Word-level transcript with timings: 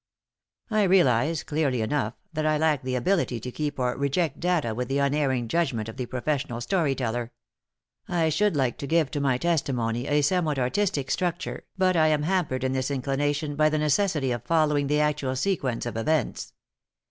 I 0.71 0.81
realize, 0.81 1.43
clearly 1.43 1.83
enough, 1.83 2.15
that 2.33 2.43
I 2.43 2.57
lack 2.57 2.81
the 2.81 2.95
ability 2.95 3.39
to 3.39 3.51
keep 3.51 3.77
or 3.77 3.95
reject 3.95 4.39
data 4.39 4.73
with 4.73 4.87
the 4.87 4.97
unerring 4.97 5.47
judgment 5.47 5.87
of 5.87 5.97
the 5.97 6.07
professional 6.07 6.59
story 6.59 6.95
teller. 6.95 7.33
I 8.07 8.29
should 8.29 8.55
like 8.55 8.79
to 8.79 8.87
give 8.87 9.11
to 9.11 9.19
my 9.21 9.37
testimony 9.37 10.07
a 10.07 10.23
somewhat 10.23 10.57
artistic 10.57 11.11
structure, 11.11 11.65
but 11.77 11.95
I 11.95 12.07
am 12.07 12.23
hampered 12.23 12.63
in 12.63 12.71
this 12.73 12.89
inclination 12.89 13.55
by 13.55 13.69
the 13.69 13.77
necessity 13.77 14.31
of 14.31 14.41
following 14.43 14.87
the 14.87 14.99
actual 15.01 15.35
sequence 15.35 15.85
of 15.85 15.95
events. 15.95 16.53